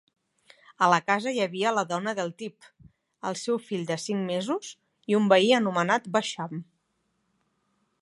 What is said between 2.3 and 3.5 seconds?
Tibb, el